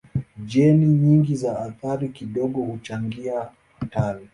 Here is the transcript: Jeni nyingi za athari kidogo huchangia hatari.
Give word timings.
Jeni 0.45 0.85
nyingi 0.85 1.35
za 1.35 1.59
athari 1.59 2.09
kidogo 2.09 2.61
huchangia 2.61 3.49
hatari. 3.79 4.29